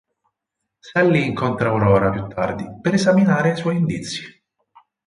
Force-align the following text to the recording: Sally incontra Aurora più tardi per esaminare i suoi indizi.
Sally 0.79 1.27
incontra 1.27 1.69
Aurora 1.69 2.09
più 2.09 2.25
tardi 2.25 2.65
per 2.81 2.95
esaminare 2.95 3.51
i 3.51 3.55
suoi 3.55 3.77
indizi. 3.77 4.23